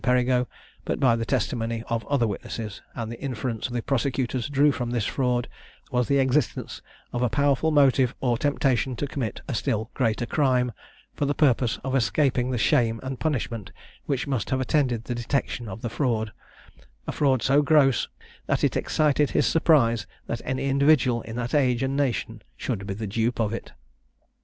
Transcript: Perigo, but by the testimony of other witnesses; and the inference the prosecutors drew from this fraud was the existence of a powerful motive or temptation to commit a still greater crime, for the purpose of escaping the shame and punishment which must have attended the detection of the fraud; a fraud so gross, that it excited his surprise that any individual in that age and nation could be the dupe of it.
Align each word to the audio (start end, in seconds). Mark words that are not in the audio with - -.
Perigo, 0.03 0.47
but 0.83 0.99
by 0.99 1.15
the 1.15 1.27
testimony 1.27 1.83
of 1.87 2.03
other 2.07 2.25
witnesses; 2.25 2.81
and 2.95 3.11
the 3.11 3.21
inference 3.21 3.67
the 3.67 3.83
prosecutors 3.83 4.49
drew 4.49 4.71
from 4.71 4.89
this 4.89 5.05
fraud 5.05 5.47
was 5.91 6.07
the 6.07 6.17
existence 6.17 6.81
of 7.13 7.21
a 7.21 7.29
powerful 7.29 7.69
motive 7.69 8.15
or 8.19 8.35
temptation 8.35 8.95
to 8.95 9.05
commit 9.05 9.41
a 9.47 9.53
still 9.53 9.91
greater 9.93 10.25
crime, 10.25 10.71
for 11.13 11.25
the 11.27 11.35
purpose 11.35 11.77
of 11.83 11.95
escaping 11.95 12.49
the 12.49 12.57
shame 12.57 12.99
and 13.03 13.19
punishment 13.19 13.71
which 14.07 14.25
must 14.25 14.49
have 14.49 14.59
attended 14.59 15.03
the 15.03 15.13
detection 15.13 15.67
of 15.69 15.83
the 15.83 15.87
fraud; 15.89 16.31
a 17.05 17.11
fraud 17.11 17.43
so 17.43 17.61
gross, 17.61 18.07
that 18.47 18.63
it 18.63 18.75
excited 18.75 19.29
his 19.29 19.45
surprise 19.45 20.07
that 20.25 20.41
any 20.43 20.65
individual 20.67 21.21
in 21.21 21.35
that 21.35 21.53
age 21.53 21.83
and 21.83 21.95
nation 21.95 22.41
could 22.59 22.87
be 22.87 22.95
the 22.95 23.05
dupe 23.05 23.39
of 23.39 23.53
it. 23.53 23.73